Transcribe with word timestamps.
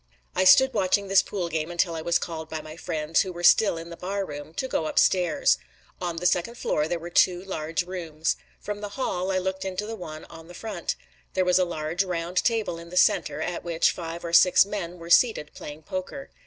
I 0.35 0.45
stood 0.45 0.73
watching 0.73 1.09
this 1.09 1.21
pool 1.21 1.47
game 1.47 1.69
until 1.69 1.93
I 1.93 2.01
was 2.01 2.17
called 2.17 2.49
by 2.49 2.59
my 2.59 2.75
friends, 2.75 3.21
who 3.21 3.31
were 3.31 3.43
still 3.43 3.77
in 3.77 3.91
the 3.91 3.95
bar 3.95 4.25
room, 4.25 4.51
to 4.55 4.67
go 4.67 4.87
upstairs. 4.87 5.59
On 6.01 6.15
the 6.17 6.25
second 6.25 6.55
floor 6.57 6.87
there 6.87 6.97
were 6.97 7.11
two 7.11 7.43
large 7.43 7.83
rooms. 7.85 8.35
From 8.59 8.81
the 8.81 8.89
hall 8.97 9.29
I 9.31 9.37
looked 9.37 9.63
into 9.63 9.85
the 9.85 9.95
one 9.95 10.25
on 10.25 10.47
the 10.47 10.55
front. 10.55 10.95
There 11.35 11.45
was 11.45 11.59
a 11.59 11.65
large, 11.65 12.03
round 12.03 12.37
table 12.43 12.79
in 12.79 12.89
the 12.89 12.97
center, 12.97 13.43
at 13.43 13.63
which 13.63 13.91
five 13.91 14.25
or 14.25 14.33
six 14.33 14.65
men 14.65 14.97
were 14.97 15.11
seated 15.11 15.51
playing 15.53 15.83
poker. 15.83 16.31